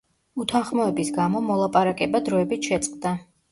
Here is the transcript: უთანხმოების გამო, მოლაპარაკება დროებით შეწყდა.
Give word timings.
უთანხმოების 0.45 1.11
გამო, 1.19 1.43
მოლაპარაკება 1.51 2.25
დროებით 2.31 2.73
შეწყდა. 2.73 3.17